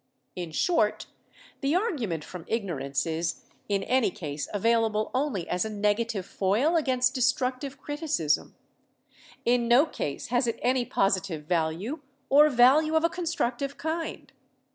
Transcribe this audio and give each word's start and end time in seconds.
"In 0.35 0.49
short, 0.51 1.05
the 1.59 1.75
argument 1.75 2.23
from 2.23 2.45
ignorance 2.47 3.05
is 3.05 3.43
in 3.69 3.83
any 3.83 4.09
case 4.09 4.47
available 4.51 5.11
only 5.13 5.47
as 5.47 5.63
a 5.63 5.69
negative 5.69 6.25
foil 6.25 6.75
against 6.75 7.13
destructive 7.13 7.79
criti 7.79 8.05
cism. 8.09 8.53
In 9.45 9.67
no 9.67 9.85
case 9.85 10.29
has 10.29 10.47
it 10.47 10.57
any 10.63 10.85
positive 10.85 11.43
value 11.43 11.99
or 12.29 12.49
value 12.49 12.95
of 12.95 13.03
a 13.03 13.09
constructive 13.09 13.77
kind. 13.77 14.31